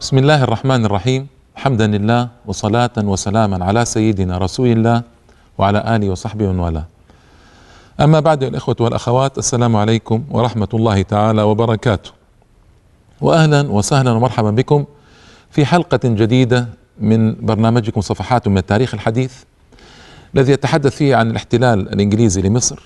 [0.00, 1.26] بسم الله الرحمن الرحيم
[1.56, 5.02] حمدا لله وصلاة وسلاما على سيدنا رسول الله
[5.58, 6.84] وعلى آله وصحبه ومن والاه
[8.00, 12.10] أما بعد الإخوة والأخوات السلام عليكم ورحمة الله تعالى وبركاته
[13.20, 14.84] وأهلا وسهلا ومرحبا بكم
[15.50, 16.68] في حلقة جديدة
[17.00, 19.34] من برنامجكم صفحات من التاريخ الحديث
[20.34, 22.82] الذي يتحدث فيه عن الاحتلال الإنجليزي لمصر.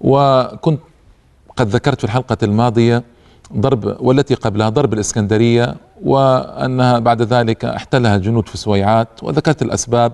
[0.00, 0.80] وكنت
[1.56, 3.02] قد ذكرت في الحلقة الماضية
[3.52, 10.12] ضرب والتي قبلها ضرب الإسكندرية وأنها بعد ذلك احتلها الجنود في سويعات وذكرت الأسباب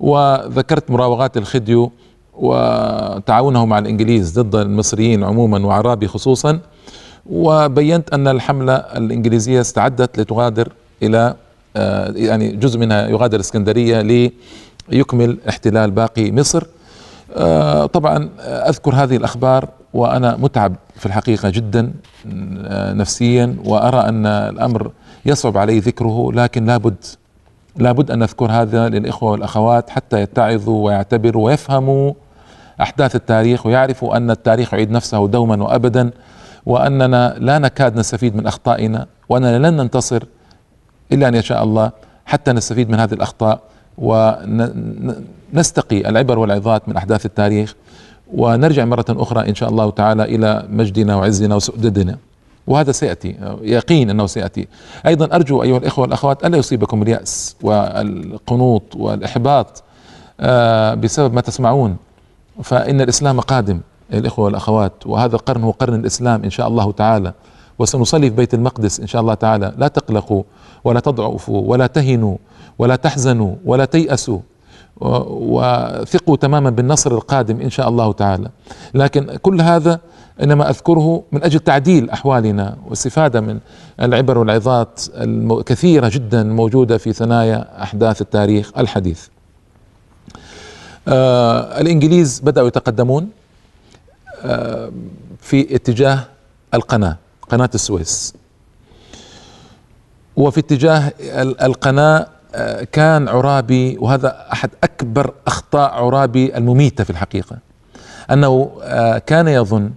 [0.00, 1.92] وذكرت مراوغات الخديو
[2.34, 6.60] وتعاونه مع الإنجليز ضد المصريين عموما وعرابي خصوصا.
[7.30, 11.34] وبينت أن الحملة الإنجليزية استعدت لتغادر إلى
[11.76, 14.30] آه، يعني جزء منها يغادر إسكندرية
[14.88, 16.66] ليكمل احتلال باقي مصر.
[17.92, 21.92] طبعا أذكر هذه الأخبار وأنا متعب في الحقيقة جدا
[22.64, 24.92] آه، نفسيا وأرى أن الأمر
[25.26, 27.04] يصعب علي ذكره لكن لابد
[27.76, 32.12] لابد أن نذكر هذا للإخوة والأخوات حتى يتعظوا ويعتبروا ويفهموا
[32.80, 36.10] أحداث التاريخ ويعرفوا أن التاريخ يعيد نفسه دوما وأبدا
[36.66, 40.22] وأننا لا نكاد نستفيد من أخطائنا وأننا لن ننتصر
[41.12, 41.90] إلا أن يشاء الله
[42.26, 43.60] حتى نستفيد من هذه الأخطاء.
[43.98, 47.74] ونستقي العبر والعظات من أحداث التاريخ
[48.34, 52.18] ونرجع مرة أخرى إن شاء الله تعالى إلى مجدنا وعزنا وسؤددنا.
[52.66, 54.68] وهذا سيأتي يقين أنه سيأتي.
[55.06, 59.82] أيضا أرجو أيها الإخوة والأخوات ألا يصيبكم اليأس والقنوط والإحباط
[60.40, 61.96] آه، بسبب ما تسمعون.
[62.62, 63.80] فإن الإسلام قادم
[64.12, 67.32] الإخوة والأخوات وهذا القرن هو قرن الإسلام إن شاء الله تعالى.
[67.78, 69.74] وسنصلي في بيت المقدس إن شاء الله تعالى.
[69.78, 70.42] لا تقلقوا
[70.84, 72.36] ولا تضعفوا ولا تهنوا.
[72.78, 74.38] ولا تحزنوا ولا تيأسوا.
[75.00, 78.50] وثقوا تماما بالنصر القادم إن شاء الله تعالى.
[78.94, 80.00] لكن كل هذا
[80.42, 83.58] إنما أذكره من أجل تعديل أحوالنا واستفادة من
[84.00, 89.26] العبر والعظات الكثيره جدا موجودة في ثنايا أحداث التاريخ الحديث.
[91.08, 93.28] آه الإنجليز بدأوا يتقدمون
[94.44, 94.92] آه
[95.40, 96.24] في اتجاه
[96.74, 97.16] القناة
[97.48, 98.34] قناة السويس.
[100.36, 101.12] وفي اتجاه
[101.62, 102.26] القناة
[102.92, 107.58] كان عرابي وهذا أحد أكبر أخطاء عرابي المميتة في الحقيقة
[108.30, 109.90] أنه آه، كان يظن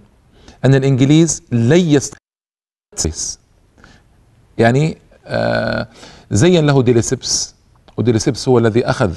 [0.64, 2.22] أن الإنجليز لن يستطيعوا
[4.58, 5.88] يعني آه،
[6.30, 7.54] زين له ديليسيبس
[7.96, 9.12] وديليسيبس هو الذي أخذ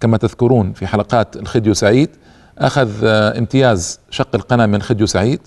[0.00, 2.10] كما تذكرون في حلقات الخديو سعيد
[2.58, 5.40] أخذ آه، امتياز شق القناة من خديو سعيد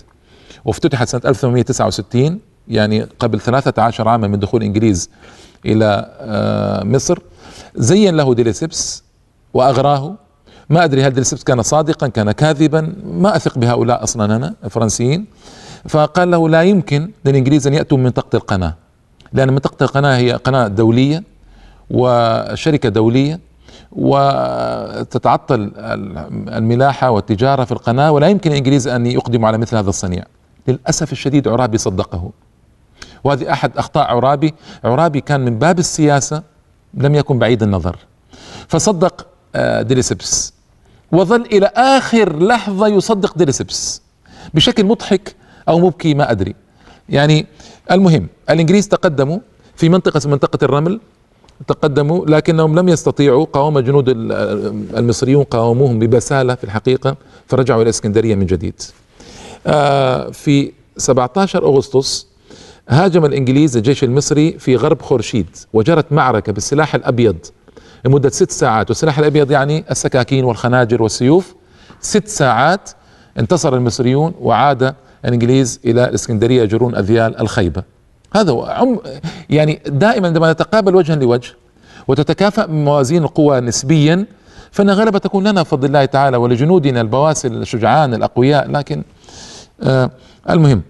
[0.65, 5.09] وافتتحت سنة 1869 يعني قبل 13 عاما من دخول الانجليز
[5.65, 6.11] إلى
[6.85, 7.19] مصر.
[7.75, 9.03] زين له ديليسيبس
[9.53, 10.15] وأغراه.
[10.69, 12.93] ما أدري هل ديليسيبس كان صادقا كان كاذبا.
[13.03, 15.25] ما أثق بهؤلاء أصلا أنا الفرنسيين.
[15.89, 18.75] فقال له لا يمكن للإنجليز أن يأتوا من منطقه القناة
[19.33, 21.23] لأن منطقه القناة هي قناة دولية
[21.89, 23.39] وشركة دولية
[23.91, 25.71] وتتعطل
[26.47, 30.23] الملاحة والتجارة في القناة ولا يمكن الإنجليز أن يقدموا على مثل هذا الصنيع.
[30.67, 32.31] للأسف الشديد عرابي صدقه.
[33.23, 34.53] وهذه أحد أخطاء عرابي.
[34.83, 36.43] عرابي كان من باب السياسة
[36.93, 37.95] لم يكن بعيد النظر.
[38.67, 40.53] فصدق آه، ديليسبس
[41.11, 44.01] وظل إلى آخر لحظة يصدق ديليسبس
[44.53, 45.35] بشكل مضحك
[45.69, 46.55] أو مبكي ما أدري.
[47.09, 47.45] يعني
[47.91, 49.39] المهم الإنجليز تقدموا
[49.75, 50.99] في منطقة منطقة الرمل
[51.67, 53.45] تقدموا لكنهم لم يستطيعوا.
[53.45, 54.05] قاوم جنود
[54.97, 57.15] المصريون قاوموهم ببسالة في الحقيقة
[57.47, 58.81] فرجعوا إلى الاسكندريه من جديد.
[59.67, 62.27] آه، في 17 أغسطس
[62.89, 67.37] هاجم الإنجليز الجيش المصري في غرب خورشيد وجرت معركة بالسلاح الأبيض.
[68.05, 71.55] لمدة ست ساعات والسلاح الأبيض يعني السكاكين والخناجر والسيوف.
[72.01, 72.89] ست ساعات
[73.39, 77.83] انتصر المصريون وعاد الإنجليز إلى الإسكندرية يجرون أذيال الخيبة.
[78.35, 78.99] هذا هو
[79.49, 81.53] يعني دائما عندما نتقابل وجها لوجه
[82.07, 84.25] وتتكافأ موازين القوى نسبيا
[84.71, 89.03] فإن الغلبة تكون لنا بفضل الله تعالى ولجنودنا البواسل الشجعان الأقوياء لكن
[89.83, 90.11] آه
[90.49, 90.81] المهم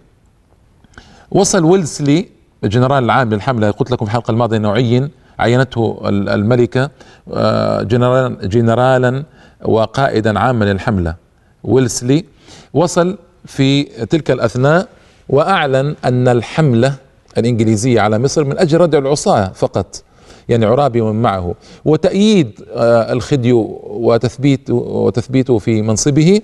[1.31, 2.25] وصل ويلسلي
[2.63, 6.89] الجنرال العام للحملة قلت لكم في الحلقة الماضية أنه عين عينته الملكة
[7.33, 9.23] آه، جنرال جنرالا
[9.65, 11.15] وقائدا عاما للحملة.
[11.63, 12.25] ويلسلي
[12.73, 14.87] وصل في تلك الأثناء
[15.29, 16.93] وأعلن أن الحملة
[17.37, 20.03] الإنجليزية على مصر من أجل ردع العصاة فقط
[20.49, 21.55] يعني عرابي ومن معه.
[21.85, 26.41] وتأييد آه، الخديو وتثبيت وتثبيته في منصبه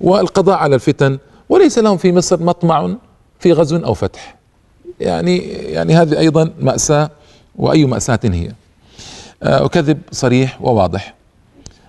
[0.00, 1.18] والقضاء على الفتن
[1.48, 2.96] وليس لهم في مصر مطمع
[3.40, 4.36] في غزو أو فتح.
[5.00, 7.10] يعني يعني هذه أيضا مأساة
[7.56, 8.52] وأي مأساة هي.
[9.42, 11.14] آه، وكذب صريح وواضح.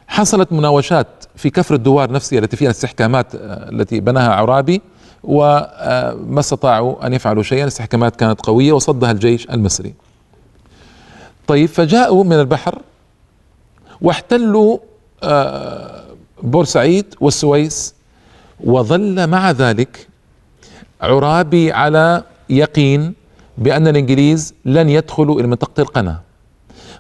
[0.08, 4.82] حصلت مناوشات في كفر الدوار نفسها التي فيها الاستحكامات آه، التي بناها عرابي
[5.24, 7.64] وما استطاعوا أن يفعلوا شيئا.
[7.64, 9.94] الاستحكامات كانت قوية وصدها الجيش المصري.
[11.48, 12.82] طيب فجاءوا من البحر
[14.02, 14.78] واحتلوا
[15.24, 16.04] آه،
[16.44, 17.94] بورسعيد والسويس
[18.64, 20.08] وظل مع ذلك
[21.02, 23.14] عرابي على يقين
[23.58, 26.22] بأن الإنجليز لن يدخلوا إلى منطقة القناة.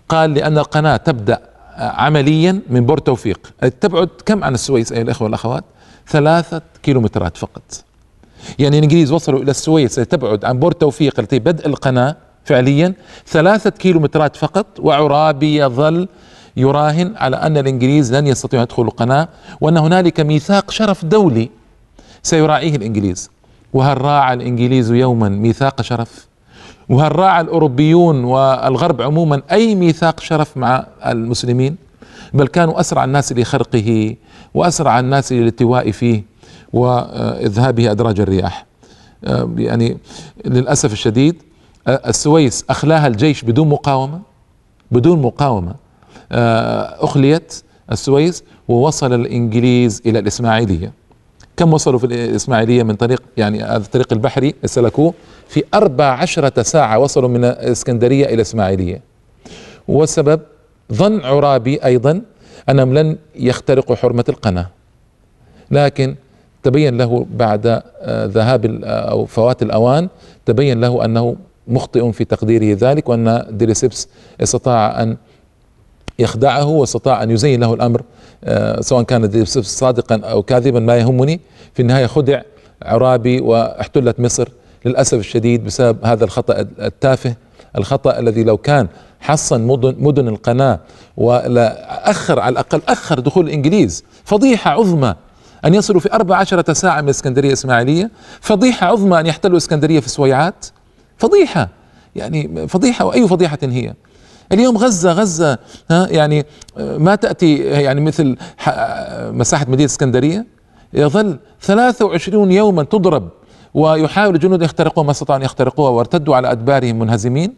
[0.09, 1.39] قال لأن القناة تبدأ
[1.77, 3.53] عمليا من بور توفيق.
[3.81, 5.63] تبعد كم عن السويس أيها الأخوة والأخوات؟
[6.07, 7.63] ثلاثة كيلومترات فقط.
[8.59, 12.15] يعني الإنجليز وصلوا إلى السويس تبعد عن بور توفيق التي هي بدء القناة
[12.45, 12.93] فعليا.
[13.27, 16.07] ثلاثة كيلومترات فقط وعرابي يظل
[16.57, 19.27] يراهن على أن الإنجليز لن يستطيعوا أن يدخلوا القناة.
[19.61, 21.49] وأن هنالك ميثاق شرف دولي
[22.23, 23.29] سيراعيه الإنجليز.
[23.73, 26.27] وهل راعى الإنجليز يوما ميثاق شرف؟
[26.89, 31.75] وهل راعى الأوروبيون والغرب عموما أي ميثاق شرف مع المسلمين؟
[32.33, 34.15] بل كانوا أسرع الناس لخرقه
[34.53, 36.23] وأسرع الناس للالتواء فيه
[36.73, 38.65] وإذهابه أدراج الرياح.
[39.57, 39.97] يعني
[40.45, 41.35] للأسف الشديد
[41.87, 44.19] السويس أخلاها الجيش بدون مقاومة
[44.91, 45.75] بدون مقاومة.
[47.01, 51.00] أخليت السويس ووصل الإنجليز إلى الإسماعيلية.
[51.61, 55.13] كم وصلوا في الإسماعيلية من طريق يعني الطريق البحري سلكوه
[55.47, 59.01] في أربع عشرة ساعة وصلوا من الإسكندرية إلى الإسماعيلية
[59.87, 60.41] والسبب
[60.93, 62.21] ظن عرابي أيضا
[62.69, 64.69] أنهم لن يخترقوا حرمة القناة.
[65.71, 66.15] لكن
[66.63, 67.81] تبين له بعد آه،
[68.25, 70.09] ذهاب آه، أو فوات الأوان
[70.45, 71.35] تبين له أنه
[71.67, 74.07] مخطئ في تقديره ذلك وأن ديليسيبس
[74.41, 75.17] استطاع أن
[76.19, 78.01] يخدعه واستطاع أن يزين له الأمر
[78.79, 81.39] سواء كان صادقا أو كاذبا ما يهمني.
[81.73, 82.41] في النهاية خدع
[82.83, 84.49] عرابي واحتلت مصر
[84.85, 87.35] للأسف الشديد بسبب هذا الخطأ التافه.
[87.77, 88.87] الخطأ الذي لو كان
[89.19, 90.79] حصن مدن, مدن القناة
[91.17, 95.15] ولا أخر على الأقل أخر دخول الإنجليز فضيحة عظمى
[95.65, 98.11] أن يصلوا في أربع عشرة ساعة من الإسكندرية إسماعيلية
[98.41, 100.65] فضيحة عظمى أن يحتلوا الإسكندرية في سويعات.
[101.17, 101.69] فضيحة
[102.15, 103.93] يعني فضيحة وأي فضيحة هي؟
[104.51, 105.57] اليوم غزة غزة
[105.91, 106.45] ها يعني
[106.77, 108.37] ما تأتي يعني مثل
[109.31, 110.45] مساحة مدينة اسكندرية
[110.93, 113.29] يظل 23 يوما تضرب
[113.73, 117.53] ويحاول الجنود يخترقوها ما استطاعوا أن يخترقوها وارتدوا على أدبارهم منهزمين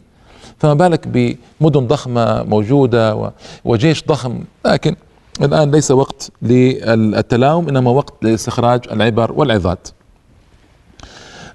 [0.58, 3.30] فما بالك بمدن ضخمة موجودة
[3.64, 4.96] وجيش ضخم لكن
[5.42, 9.88] الآن ليس وقت للتلاوم إنما وقت لاستخراج العبر والعظات.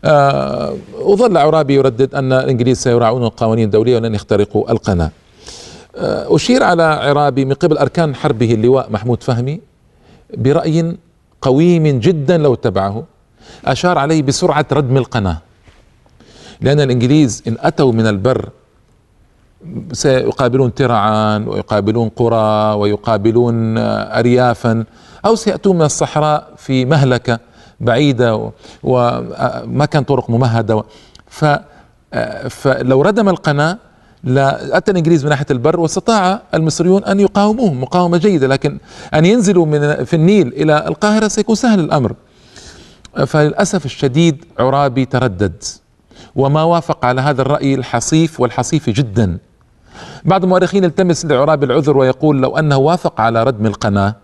[0.05, 5.11] آه وظل عرابي يردد أن الإنجليز سيراعون القوانين الدولية ولن يخترقوا القناة.
[5.95, 9.61] آه أشير على عرابي من قبل أركان حربه اللواء محمود فهمي
[10.37, 10.97] برأي
[11.41, 13.03] قويم جدا لو اتبعه
[13.65, 15.37] أشار عليه بسرعة ردم القناة.
[16.61, 18.49] لأن الإنجليز إن أتوا من البر
[19.93, 24.83] سيقابلون ترعا ويقابلون قرى ويقابلون أريافا
[25.25, 27.39] أو سيأتون من الصحراء في مهلكة
[27.79, 28.51] بعيدة
[28.83, 30.83] وما كان طرق ممهدة
[31.27, 31.45] ف
[32.49, 33.77] فلو ردم القناة
[34.23, 38.79] لا أتى الإنجليز من ناحية البر واستطاع المصريون أن يقاوموهم مقاومة جيدة لكن
[39.13, 42.13] أن ينزلوا من في النيل إلى القاهرة سيكون سهل الأمر.
[43.25, 45.63] فللأسف الشديد عرابي تردد
[46.35, 49.37] وما وافق على هذا الرأي الحصيف والحصيف جدا.
[50.25, 54.15] بعض المؤرخين التمس لعرابي العذر ويقول لو أنه وافق على ردم القناة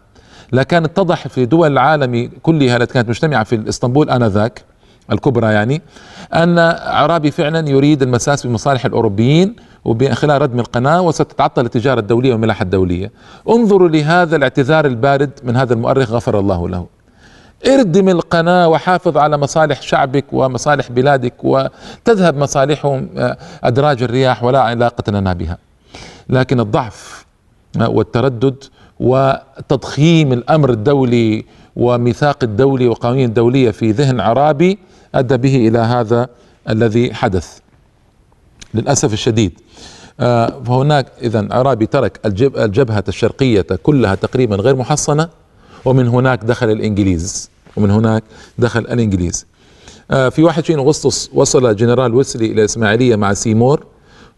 [0.54, 4.64] لكان اتضح في دول العالم كلها التي كانت مجتمعة في إسطنبول آنذاك.
[5.12, 5.82] الكبرى يعني
[6.34, 9.56] أن عرابي فعلا يريد المساس بمصالح الأوروبيين
[9.86, 13.12] وخلال ردم القناة وستتعطل التجارة الدولية والملاحة الدولية.
[13.50, 16.86] انظروا لهذا الاعتذار البارد من هذا المؤرخ غفر الله له.
[17.68, 25.12] اردم القناة وحافظ على مصالح شعبك ومصالح بلادك وتذهب مصالحهم آه، أدراج الرياح ولا علاقة
[25.12, 25.58] لنا بها
[26.30, 27.26] لكن الضعف
[27.82, 28.64] آه، والتردد
[29.00, 34.78] وتضخيم الأمر الدولي وميثاق الدولي وقوانين الدولية في ذهن عرابي
[35.16, 36.30] أدى به إلى هذا
[36.70, 37.58] الذي حدث.
[38.74, 39.60] للأسف الشديد.
[40.20, 45.30] آه، فهناك إذا عرابي ترك الجبهة الشرقية كلها تقريبا غير محصنة
[45.86, 48.24] ومن هناك دخل الإنجليز ومن هناك
[48.58, 49.46] دخل الإنجليز.
[50.12, 53.86] آه، في 21 أغسطس وصل جنرال ويلسلي إلى الاسماعيليه مع سيمور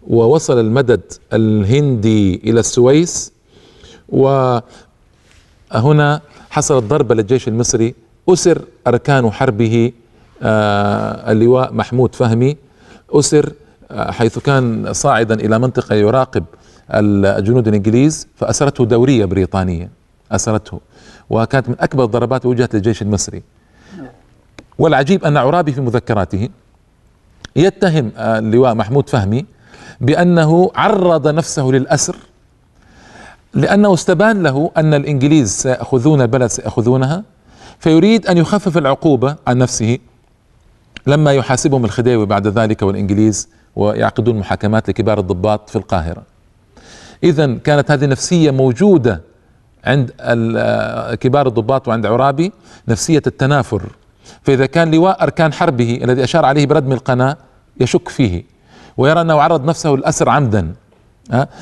[0.08, 1.02] ووصل المدد
[1.34, 3.32] الهندي إلى السويس
[4.10, 4.62] وهنا
[6.50, 7.96] حصلت ضربه للجيش المصري
[8.30, 9.92] أسر أركان حربه
[10.42, 12.58] اللواء محمود فهمي
[13.12, 13.54] أسر
[13.92, 16.44] آه، حيث كان صاعدا إلى منطقة يراقب
[16.92, 19.90] الجنود الإنجليز فأسرته دورية بريطانية
[20.32, 20.80] أسرته
[21.30, 23.44] وكانت من أكبر الضربات وجهت للجيش المصري.
[24.80, 26.50] والعجيب أن عرابي في مذكراته
[27.56, 29.46] يتهم اللواء محمود فهمي
[30.02, 32.16] بأنه عرض نفسه للأسر
[33.54, 37.24] لأنه استبان له أن الإنجليز سيأخذون البلد سيأخذونها
[37.80, 39.98] فيريد أن يخفف العقوبة عن نفسه.
[41.08, 46.24] لما يحاسبهم الخديوي بعد ذلك والإنجليز ويعقدون محاكمات لكبار الضباط في القاهرة.
[47.24, 49.22] إذا كانت هذه النفسية موجودة
[49.86, 50.12] عند
[51.20, 52.52] كبار الضباط وعند عرابي
[52.88, 53.84] نفسية التنافر.
[54.44, 57.38] فإذا كان لواء أركان حربه الذي أشار عليه بردم القناة
[57.80, 58.44] يشك فيه
[58.98, 60.74] ويرى أنه عرض نفسه للأسر عمدا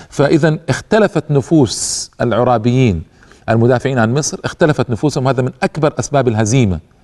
[0.10, 3.04] فإذا اختلفت نفوس العرابيين
[3.50, 5.28] المدافعين عن مصر اختلفت نفوسهم.
[5.28, 6.76] هذا من أكبر أسباب الهزيمة.
[6.76, 6.95] آه،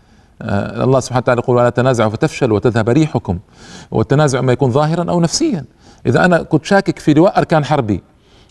[0.84, 3.40] الله سبحانه وتعالى يقول ولا تنازعوا فتفشل وتذهب ريحكم.
[3.92, 5.66] والتنازع اما يكون ظاهرا أو نفسيا.
[6.06, 8.04] إذا أنا كنت شاكك في لواء أركان حربي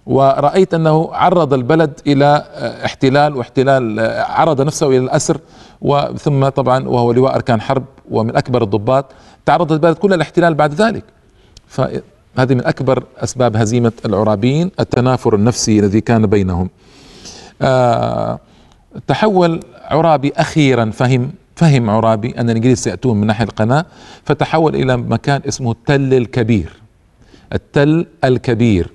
[0.07, 5.39] ورأيت أنه عرض البلد إلى آه، احتلال واحتلال آه، عرض نفسه إلى الأسر
[5.81, 9.05] وثم طبعا وهو لواء أركان حرب ومن أكبر الضباط
[9.47, 11.05] تعرض البلد كلها الاحتلال بعد ذلك.
[11.67, 16.71] فهذه من أكبر أسباب هزيمة العرابيين التنافر النفسي الذي كان بينهم.
[17.63, 18.39] آه
[19.07, 23.87] تحول عرابي أخيرا فهم فهم عرابي أن الإنجليز سيأتون من ناحية القناة
[24.25, 26.73] فتحول إلى مكان اسمه التل الكبير.
[27.53, 28.91] التل الكبير.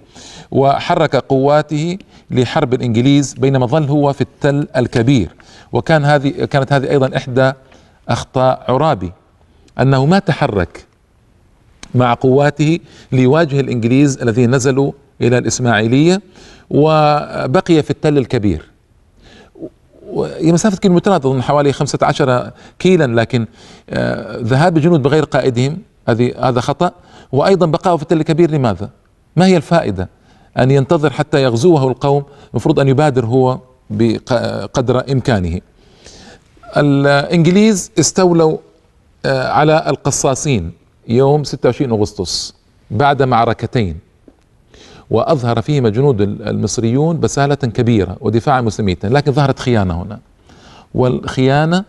[0.51, 1.97] وحرك قواته
[2.31, 5.29] لحرب الإنجليز بينما ظل هو في التل الكبير.
[5.71, 7.51] وكان هذه كانت هذه أيضا إحدى
[8.09, 9.11] أخطاء عرابي.
[9.79, 10.85] أنه ما تحرك
[11.95, 12.79] مع قواته
[13.11, 14.91] ليواجه الإنجليز الذين نزلوا
[15.21, 16.21] إلى الإسماعيلية
[16.69, 18.74] وبقي في التل الكبير.
[20.37, 23.45] هي مسافة كيلومترات أظن حوالي 15 كيلا لكن
[23.89, 26.91] آه، ذهاب الجنود بغير قائدهم هذه هذا خطأ
[27.31, 28.89] وأيضا بقاؤه في التل الكبير لماذا؟
[29.35, 30.09] ما هي الفائدة؟
[30.57, 33.59] أن ينتظر حتى يغزوه القوم المفروض أن يبادر هو
[33.89, 35.59] بقدر إمكانه
[36.77, 38.57] الإنجليز استولوا
[39.25, 40.71] آه، على القصاصين
[41.07, 42.53] يوم 26 أغسطس
[42.91, 44.04] بعد معركتين
[45.09, 50.19] وأظهر فيهما جنود المصريون بسالة كبيرة ودفاع المسلمين لكن ظهرت خيانة هنا.
[50.93, 51.83] والخيانة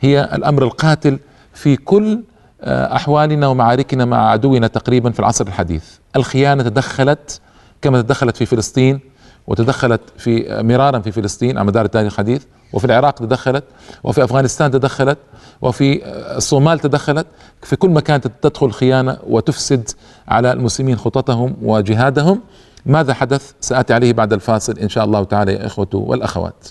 [0.00, 1.18] هي الأمر القاتل
[1.54, 2.20] في كل
[2.62, 5.84] آه، أحوالنا ومعاركنا مع عدونا تقريبا في العصر الحديث.
[6.16, 7.40] الخيانة تدخلت
[7.82, 9.00] كما تدخلت في فلسطين
[9.46, 13.64] وتدخلت في مرارا في فلسطين على مدار التاريخ الحديث وفي العراق تدخلت
[14.04, 15.18] وفي أفغانستان تدخلت
[15.62, 16.00] وفي
[16.36, 17.26] الصومال تدخلت.
[17.62, 19.90] في كل مكان تدخل خيانة وتفسد
[20.28, 22.40] على المسلمين خططهم وجهادهم.
[22.86, 26.68] ماذا حدث؟ سآتي عليه بعد الفاصل إن شاء الله تعالى يا إخوة والأخوات.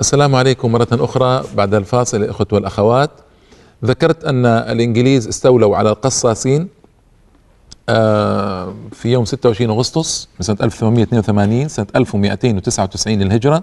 [0.00, 1.44] السلام عليكم مرة أخرى.
[1.54, 3.10] بعد الفاصل الإخوة والأخوات.
[3.84, 6.68] ذكرت أن الإنجليز استولوا على القصاصين
[7.88, 13.62] آه، في يوم 26 أغسطس من سنة 1882 سنة 1299 للهجرة.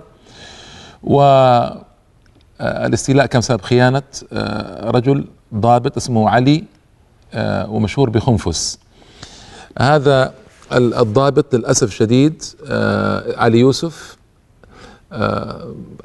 [1.04, 1.86] والاستيلاء
[3.26, 4.02] كان بسبب خيانة
[4.34, 6.64] آه، رجل ضابط اسمه علي
[7.34, 8.80] آه، ومشهور بخنفس.
[9.80, 10.34] هذا
[10.74, 12.44] الضابط للأسف الشديد
[13.38, 14.18] علي يوسف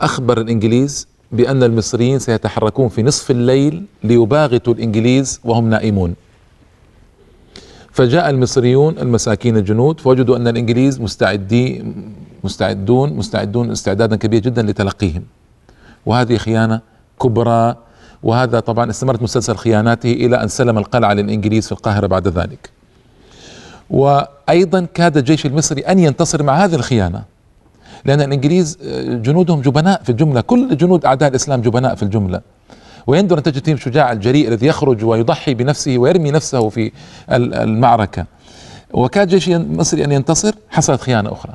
[0.00, 6.14] أخبر الإنجليز بأن المصريين سيتحركون في نصف الليل ليباغتوا الإنجليز وهم نائمون.
[7.93, 11.85] فجاء المصريون المساكين الجنود فوجدوا أن الإنجليز مستعدي
[12.45, 15.23] مستعدون مستعدون استعدادا كبيرا جدا لتلقيهم.
[16.07, 16.81] وهذه خيانة
[17.23, 17.76] كبرى
[18.23, 22.71] وهذا طبعا استمرت مسلسل خياناته إلى أن سلم القلعة للإنجليز في القاهرة بعد ذلك.
[23.91, 27.34] وأيضا كاد الجيش المصري أن ينتصر مع هذه الخيانة.
[28.04, 30.40] لأن الإنجليز آه، جنودهم جبناء في الجملة.
[30.40, 32.40] كل جنود أعداء الإسلام جبناء في الجملة.
[33.06, 36.92] ويندر أن تجد فيهم شجاع الجريء الذي يخرج ويضحي بنفسه ويرمي نفسه في
[37.30, 38.26] المعركة.
[38.92, 41.52] وكاد جيش المصري أن ينتصر حصلت خيانة أخرى.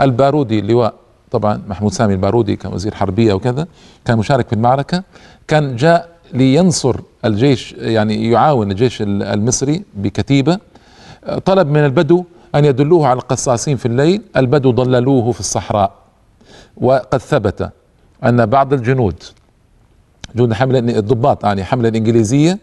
[0.00, 0.94] البارودي اللواء
[1.30, 3.66] طبعا محمود سامي البارودي كان وزير حربية وكذا
[4.04, 5.02] كان مشارك في المعركة.
[5.48, 10.58] كان جاء لينصر الجيش يعني يعاون الجيش المصري بكتيبة.
[11.44, 12.24] طلب من البدو
[12.54, 15.92] أن يدلوه على القصاصين في الليل البدو ضللوه في الصحراء.
[16.76, 17.70] وقد ثبت
[18.24, 19.22] أن بعض الجنود
[20.36, 22.58] جنود حملة الضباط يعني حملة الإنجليزية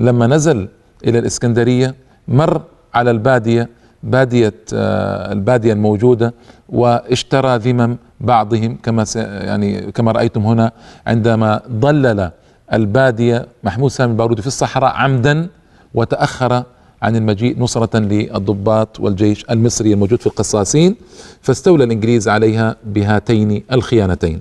[0.00, 0.68] لما نزل
[1.04, 1.94] إلى الإسكندرية
[2.28, 2.62] مر
[2.94, 3.68] على البادية
[4.02, 6.34] بادية آه، البادية الموجودة
[6.68, 10.72] واشترى ذمم بعضهم كما يعني كما رأيتم هنا
[11.06, 12.30] عندما ضلل
[12.72, 15.48] البادية محمود سامي البارودي في الصحراء عمدا
[15.94, 16.62] وتأخر
[17.02, 20.96] عن المجيء نصرة للضباط والجيش المصري الموجود في القصاصين
[21.42, 24.40] فاستولى الإنجليز عليها بهاتين الخيانتين.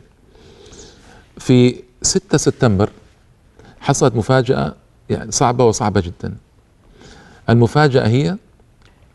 [1.38, 2.90] في 6 سبتمبر
[3.80, 4.76] حصلت مفاجأة
[5.10, 6.36] يعني صعبة وصعبة جدا.
[7.50, 8.38] المفاجأة هي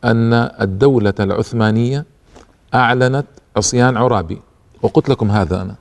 [0.04, 2.04] أن الدولة العثمانية
[2.75, 4.40] أعلنت عصيان عرابي
[4.82, 5.75] وقلت لكم هذا أنا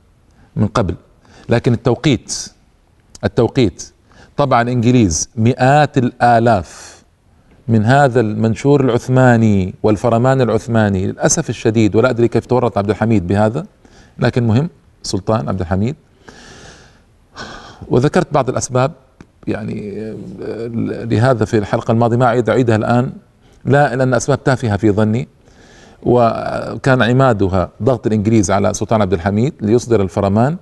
[0.56, 0.96] من قبل
[1.50, 2.46] لكن التوقيت
[3.24, 3.92] التوقيت
[4.38, 6.99] طبعا الإنجليز مئات الآلاف
[7.70, 13.66] من هذا المنشور العثماني والفرمان العثماني للأسف الشديد ولا أدري كيف تورط عبد الحميد بهذا
[14.20, 14.70] لكن مهم
[15.04, 15.96] سلطان عبد الحميد.
[17.88, 18.92] وذكرت بعض الأسباب
[19.48, 20.14] يعني
[21.06, 23.12] لهذا في الحلقة الماضية ما أعيد أعيدها الآن
[23.66, 25.28] لا لأن أسباب تافهة في ظني
[26.04, 30.58] وكان عمادها ضغط الإنجليز على سلطان عبد الحميد ليصدر الفرمان.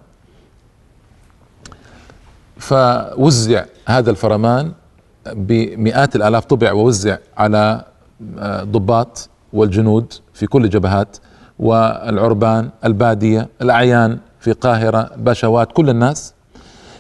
[2.58, 4.72] فوزع هذا الفرمان
[5.34, 7.84] بمئات الآلاف طبع ووزع على
[8.40, 11.18] آه، ضباط والجنود في كل الجبهات
[11.60, 16.34] والعربان البادية الأعيان في القاهرة باشوات كل الناس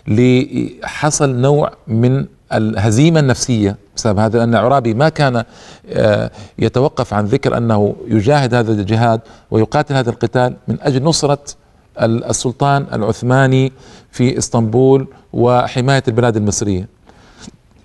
[0.08, 5.44] لحصل نوع من الهزيمة النفسية بسبب هذا لأن عرابي ما كان
[5.90, 11.40] آه، يتوقف عن ذكر أنه يجاهد هذا الجهاد ويقاتل هذا القتال من أجل نصرة
[12.02, 13.72] السلطان العثماني
[14.12, 16.97] في إسطنبول وحماية البلاد المصرية.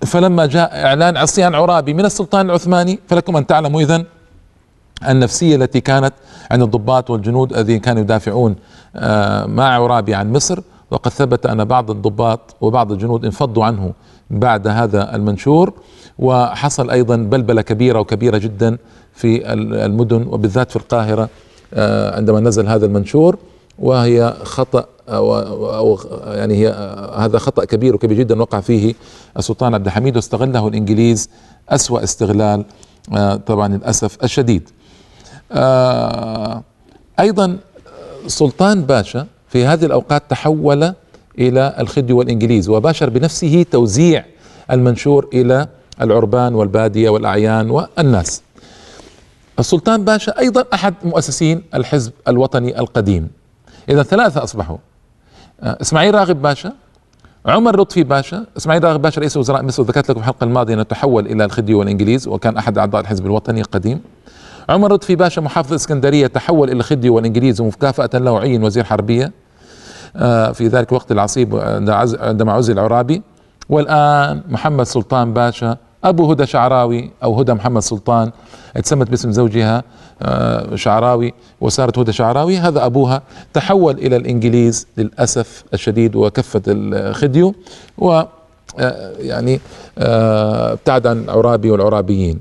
[0.06, 4.04] فلما جاء إعلان عصيان عرابي من السلطان العثماني فلكم أن تعلموا اذا
[5.08, 6.14] النفسية التي كانت
[6.50, 8.56] عند الضباط والجنود الذين كانوا يدافعون
[8.96, 10.60] آه، مع عرابي عن مصر.
[10.90, 13.92] وقد ثبت أن بعض الضباط وبعض الجنود انفضوا عنه
[14.30, 15.72] بعد هذا المنشور.
[16.18, 18.78] وحصل أيضا بلبلة كبيرة وكبيرة جدا
[19.14, 21.28] في المدن وبالذات في القاهرة
[21.74, 23.36] آه، عندما نزل هذا المنشور.
[23.78, 25.38] وهي خطأ أو,
[25.74, 26.68] أو يعني هي
[27.16, 28.94] هذا خطأ كبير وكبير جدا وقع فيه
[29.38, 31.30] السلطان عبد الحميد واستغله الإنجليز
[31.68, 32.64] أسوأ استغلال
[33.12, 34.70] آه، طبعا للأسف الشديد.
[35.52, 36.62] آه،
[37.20, 37.58] أيضا
[38.26, 40.94] سلطان باشا في هذه الأوقات تحول
[41.38, 44.24] إلى الخدي والإنجليز وباشر بنفسه توزيع
[44.70, 45.68] المنشور إلى
[46.00, 48.42] العربان والبادية والأعيان والناس.
[49.58, 53.28] السلطان باشا أيضا أحد مؤسسين الحزب الوطني القديم.
[53.88, 54.76] اذا ثلاثة أصبحوا.
[54.76, 54.91] آه،
[55.62, 56.72] اسماعيل راغب باشا
[57.46, 61.26] عمر لطفي باشا اسماعيل راغب باشا رئيس وزراء مصر ذكرت لكم الحلقة الماضية إنه تحول
[61.26, 64.00] إلى الخديوي والإنجليز وكان أحد أعضاء الحزب الوطني القديم.
[64.68, 69.32] عمر لطفي باشا محافظ الاسكندريه تحول إلى الخديوي والإنجليز ومكافأة له عين وزير حربية
[70.16, 71.56] آه، في ذلك الوقت العصيب
[72.20, 73.22] عندما عزل عرابي.
[73.68, 78.30] والآن محمد سلطان باشا أبو هدى شعراوي أو هدى محمد سلطان
[78.74, 79.82] تسمت باسم زوجها
[80.22, 87.54] آه، شعراوي وصارت هدى شعراوي هذا أبوها تحول إلى الإنجليز للأسف الشديد وكفه الخديو
[87.98, 88.22] و
[88.78, 89.60] آه، يعني
[89.98, 92.40] آه، ابتعد عن عرابي والعرابيين.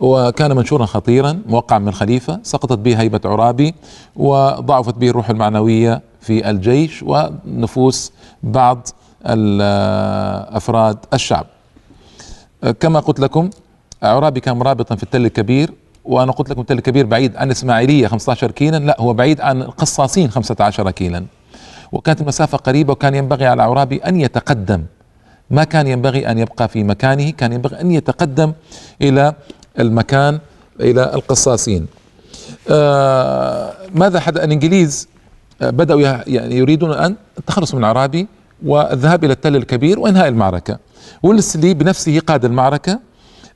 [0.00, 3.74] وكان منشورا خطيرا موقعا من الخليفه سقطت به هيبة عرابي
[4.16, 8.88] وضعفت به الروح المعنوية في الجيش ونفوس بعض
[10.56, 11.46] أفراد الشعب.
[12.80, 13.50] كما قلت لكم
[14.02, 15.70] عرابي كان مرابطا في التل الكبير
[16.04, 20.30] وأنا قلت لكم التل الكبير بعيد عن إسماعيلية 15 كيلا لا هو بعيد عن القصاصين
[20.30, 21.24] 15 كيلا.
[21.92, 24.84] وكانت المسافة قريبة وكان ينبغي على عرابي أن يتقدم.
[25.50, 28.52] ما كان ينبغي أن يبقى في مكانه كان ينبغي أن يتقدم
[29.02, 29.34] إلى
[29.78, 30.38] المكان
[30.80, 31.86] إلى القصاصين.
[32.70, 35.08] آه ماذا حدث؟ الإنجليز
[35.62, 38.26] آه بدأوا يعني يريدون أن التخلص من عرابي
[38.66, 40.78] والذهاب إلى التل الكبير وإنهاء المعركة.
[41.22, 43.00] ولسلي بنفسه قاد المعركة.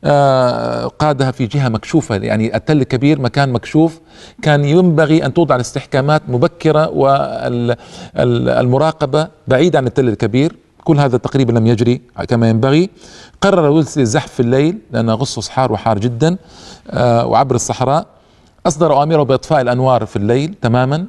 [0.04, 4.00] آه، قادها في جهة مكشوفة يعني التل الكبير مكان مكشوف.
[4.42, 6.88] كان ينبغي أن توضع الاستحكامات مبكرة
[8.16, 10.56] والمراقبة بعيدة عن التل الكبير.
[10.84, 12.90] كل هذا تقريبا لم يجري كما ينبغي.
[13.40, 16.36] قرر ويلسلي الزحف في الليل لأن أغسطس حار وحار جدا.
[16.90, 18.06] آه، وعبر الصحراء.
[18.66, 21.06] أصدر أوامره بإطفاء الأنوار في الليل تماما.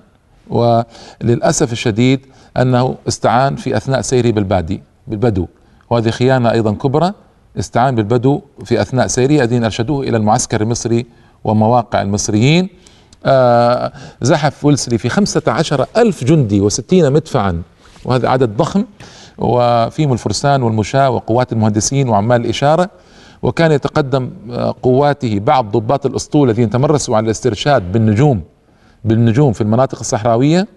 [0.50, 2.26] وللأسف الشديد
[2.58, 5.48] أنه استعان في أثناء سيره بالبادي بالبدو.
[5.94, 7.14] وهذه خيانة أيضا كبرى.
[7.60, 11.06] استعان بالبدو في أثناء سيره الذين أرشدوه إلى المعسكر المصري
[11.44, 12.70] ومواقع المصريين.
[13.26, 17.62] آه زحف ويلسلي في خمسة عشر ألف جندي وستين مدفعا
[18.06, 18.86] وهذا عدد ضخم.
[19.38, 22.90] وفيهم الفرسان والمشاة وقوات المهندسين وعمال الإشارة.
[23.42, 28.42] وكان يتقدم آه، قواته بعض ضباط الأسطول الذين تمرسوا على الاسترشاد بالنجوم
[29.06, 30.68] بالنجوم في المناطق الصحراوية.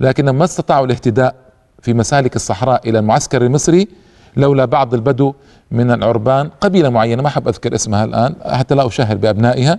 [0.00, 1.34] لكنهم ما استطاعوا الاهتداء
[1.82, 3.88] في مسالك الصحراء إلى المعسكر المصري.
[4.36, 5.34] لولا بعض البدو
[5.70, 9.78] من العربان قبيلة معينة ما أحب أذكر اسمها الآن حتى لا أشهر بأبنائها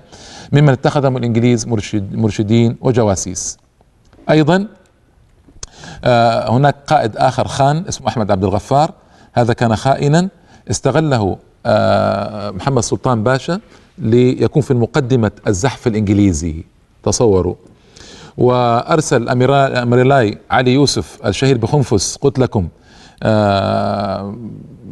[0.52, 3.58] ممن اتخذهم الإنجليز مرشد مرشدين وجواسيس.
[4.30, 4.68] أيضا
[6.04, 8.92] آه، هناك قائد آخر خان اسمه أحمد عبد الغفار
[9.34, 10.30] هذا كان خائنا
[10.72, 13.60] استغله آه، محمد سلطان باشا
[13.98, 16.66] ليكون في المقدمة الزحف الإنجليزي.
[17.04, 17.56] تصوروا.
[18.38, 22.68] وأرسل أميرالاي علي يوسف الشهير بخنفس قلت لكم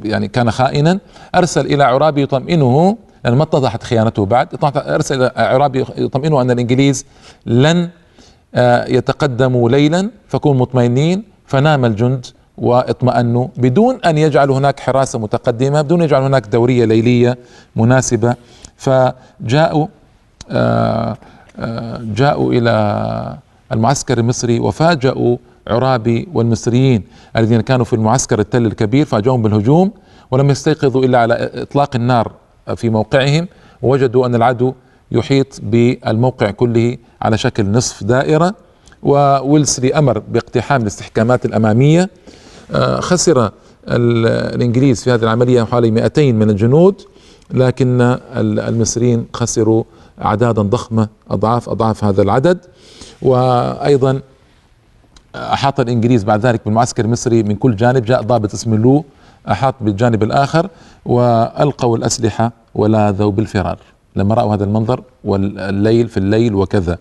[0.04, 1.00] يعني كان خائنا.
[1.36, 4.48] أرسل إلى عرابي يطمئنه لأن ما اتضحت خيانته بعد.
[4.64, 7.06] أرسل إلى عرابي يطمئنه أن الإنجليز
[7.46, 7.90] لن
[8.56, 12.26] آه، يتقدموا ليلا فكونوا مطمئنين فنام الجند
[12.58, 13.48] واطمأنوا.
[13.58, 17.38] بدون أن يجعلوا هناك حراسة متقدمة بدون أن يجعلوا هناك دورية ليلية
[17.76, 18.36] مناسبة
[18.78, 19.88] فجاءوا
[20.52, 21.18] آه،
[22.02, 23.38] جاءوا إلى
[23.72, 27.04] المعسكر المصري وفاجأوا عرابي والمصريين
[27.38, 29.92] الذين كانوا في المعسكر التل الكبير فاجاهم بالهجوم
[30.32, 32.32] ولم يستيقظوا إلا على إطلاق النار
[32.76, 33.48] في موقعهم
[33.82, 34.74] ووجدوا أن العدو
[35.12, 38.56] يحيط بالموقع كله على شكل نصف دائرة
[39.04, 42.10] وويلسلي أمر باقتحام الاستحكامات الأمامية.
[42.72, 43.52] آه، خسر
[43.88, 47.02] الإنجليز في هذه العملية حوالي 200 من الجنود
[47.52, 49.84] لكن المصريين خسروا
[50.26, 52.58] أعدادا ضخمة اضعاف أضعاف هذا العدد.
[53.22, 54.22] وأيضا
[55.36, 59.06] أحاط الإنجليز بعد ذلك بالمعسكر المصري من كل جانب جاء ضابط اسمه لو
[59.52, 60.70] أحاط بالجانب الآخر
[61.06, 63.78] والقوا الأسلحة ولاذوا بالفرار.
[64.16, 66.98] لما رأوا هذا المنظر والليل في الليل وكذا.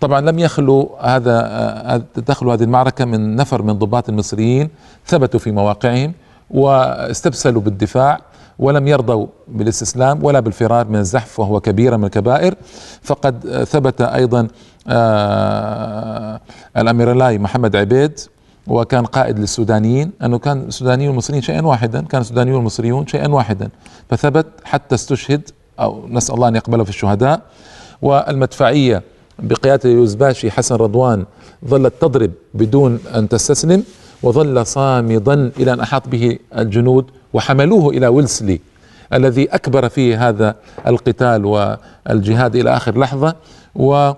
[0.00, 4.70] طبعا لم يخلو هذا تخلو هذه المعركة من نفر من ضباط المصريين
[5.06, 6.12] ثبتوا في مواقعهم
[6.50, 8.20] واستبسلوا بالدفاع.
[8.58, 12.54] ولم يرضوا بالاستسلام ولا بالفرار من الزحف وهو كبيرة من الكبائر.
[13.02, 14.48] فقد ثبت أيضا
[14.88, 16.40] آه،
[16.76, 18.20] الأميرلاي محمد عبيد
[18.66, 23.68] وكان قائد للسودانيين أنه كان السودانيون والمصريين شيئا واحدا كان السودانيون والمصريون شيئا واحدا.
[24.10, 27.40] فثبت حتى استشهد أو نسأل الله أن يقبله في الشهداء.
[28.02, 29.02] والمدفعية
[29.38, 31.24] بقيادة اليوزباشي حسن رضوان
[31.64, 33.82] ظلت تضرب بدون أن تستسلم
[34.22, 38.60] وظل صامدا إلى أن أحاط به الجنود وحملوه إلى ويلسلي
[39.12, 40.54] الذي أكبر فيه هذا
[40.86, 43.34] القتال والجهاد إلى آخر لحظة
[43.74, 44.12] و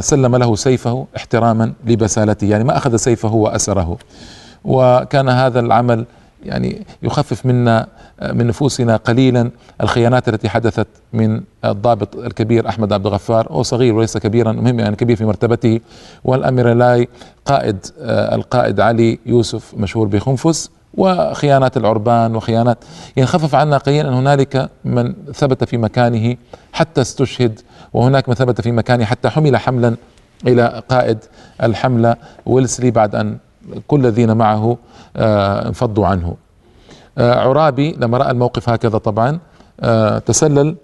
[0.00, 3.98] سلم له سيفه احتراما لبسالته يعني ما أخذ سيفه وأسره.
[4.64, 6.04] وكان هذا العمل
[6.44, 7.86] يعني يخفف منا
[8.32, 14.18] من نفوسنا قليلا الخيانات التي حدثت من الضابط الكبير أحمد عبد الغفار هو صغير وليس
[14.18, 15.80] كبيرا مهم يعني كبير في مرتبته
[16.24, 17.08] والأمير لاي
[17.44, 20.70] قائد القائد علي يوسف مشهور بخنفس.
[20.94, 22.78] وخيانات العربان وخيانات
[23.16, 24.08] يعني خفف عنا قليلا.
[24.08, 26.36] أن هنالك من ثبت في مكانه
[26.72, 27.60] حتى استشهد
[27.92, 29.96] وهناك من ثبت في مكانه حتى حمل حملا
[30.46, 31.18] إلى قائد
[31.62, 32.16] الحملة.
[32.46, 33.38] ويلسلي بعد أن
[33.86, 34.76] كل الذين معه
[35.16, 36.36] آه، انفضوا عنه.
[37.18, 39.38] آه، عرابي لما رأى الموقف هكذا طبعا
[39.80, 40.76] آه، تسلل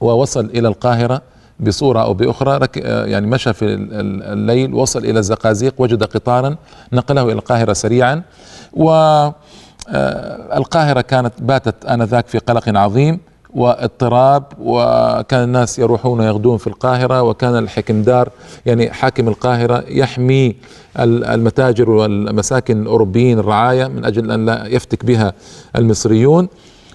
[0.00, 1.22] ووصل إلى القاهرة.
[1.60, 2.68] بصورة أو بأخرى
[3.10, 6.56] يعني مشى في الليل وصل إلى الزقازيق وجد قطارا
[6.92, 8.22] نقله إلى القاهرة سريعا
[8.72, 8.90] و
[10.56, 13.20] القاهرة كانت باتت آنذاك في قلق عظيم
[13.54, 18.28] واضطراب وكان الناس يروحون ويغدون في القاهرة وكان الحكمدار
[18.66, 20.56] يعني حاكم القاهرة يحمي
[21.00, 25.32] المتاجر والمساكن الأوروبيين الرعاية من أجل أن لا يفتك بها
[25.76, 26.48] المصريون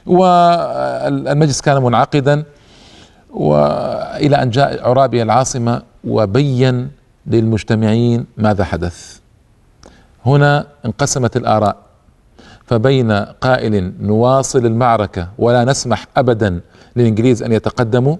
[0.05, 2.43] والمجلس كان منعقدا
[3.29, 6.91] وإلى أن جاء عرابي العاصمة وبين
[7.27, 9.19] للمجتمعين ماذا حدث.
[10.25, 11.77] هنا انقسمت الآراء
[12.65, 16.61] فبين قائل نواصل المعركة ولا نسمح أبدا
[16.95, 18.17] للإنجليز أن يتقدموا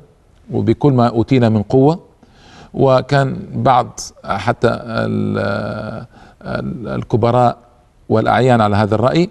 [0.52, 2.00] وبكل ما أوتينا من قوة.
[2.74, 4.80] وكان بعض حتى
[6.95, 7.58] الكبراء
[8.10, 9.30] والأعيان على هذا الرأي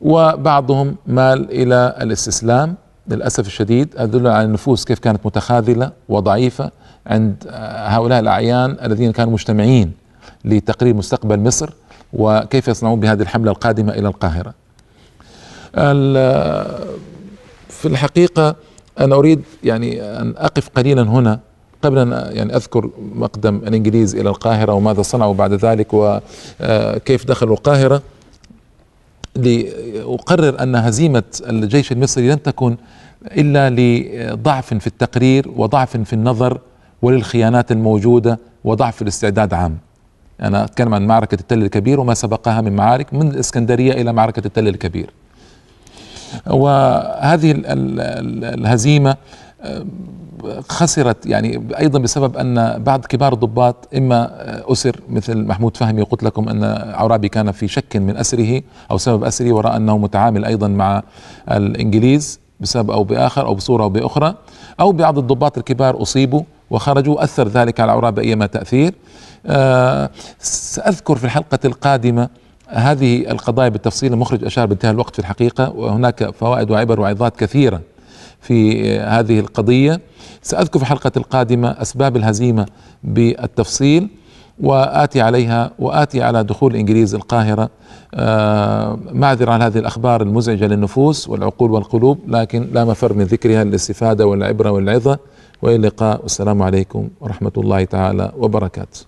[0.00, 2.76] وبعضهم مال إلى الاستسلام.
[3.08, 6.70] للأسف الشديد أدل على النفوس كيف كانت متخاذلة وضعيفة
[7.06, 7.34] عند
[7.84, 9.92] هؤلاء الأعيان الذين كانوا مجتمعين
[10.44, 11.70] لتقرير مستقبل مصر
[12.12, 14.54] وكيف يصنعون بهذه الحملة القادمة إلى القاهرة.
[17.68, 18.56] في الحقيقة
[19.00, 21.40] أنا أريد يعني أن أقف قليلا هنا
[21.82, 28.02] قبل أن يعني أذكر مقدم الإنجليز إلى القاهرة وماذا صنعوا بعد ذلك وكيف دخلوا القاهرة.
[29.36, 32.76] لأقرر أن هزيمة الجيش المصري لن تكن
[33.26, 36.60] إلا لضعف في التقرير وضعف في النظر
[37.02, 39.78] وللخيانات الموجودة وضعف الاستعداد عام.
[40.40, 44.68] أنا أتكلم عن معركة التل الكبير وما سبقها من معارك من الإسكندرية إلى معركة التل
[44.68, 45.10] الكبير.
[46.46, 49.16] وهذه الهزيمة
[50.68, 54.30] خسرت يعني أيضا بسبب أن بعض كبار الضباط إما
[54.72, 59.24] أسر مثل محمود فهمي يقول لكم أن عرابي كان في شك من أسره أو سبب
[59.24, 61.02] أسره ورأى أنه متعامل أيضا مع
[61.50, 64.34] الإنجليز بسبب أو بآخر أو بصورة أو بأخرى
[64.80, 67.24] أو بعض الضباط الكبار أصيبوا وخرجوا.
[67.24, 68.94] أثر ذلك على عرابي أيما تأثير.
[69.46, 72.28] آه، سأذكر في الحلقة القادمة
[72.68, 77.80] هذه القضايا بالتفصيل المخرج أشار بانتهاء الوقت في الحقيقة وهناك فوائد وعبر وعظات كثيرة
[78.42, 80.00] في هذه القضية.
[80.42, 82.66] سأذكر في الحلقة القادمة أسباب الهزيمة
[83.04, 84.08] بالتفصيل
[84.60, 87.70] وآتي عليها وآتي على دخول الإنجليز القاهرة
[88.14, 94.26] آه معذرة عن هذه الأخبار المزعجة للنفوس والعقول والقلوب لكن لا مفر من ذكرها للاستفادة
[94.26, 95.18] والعبرة والعظة.
[95.62, 96.22] وإلى اللقاء.
[96.22, 99.00] والسلام عليكم ورحمة الله تعالى وبركاته.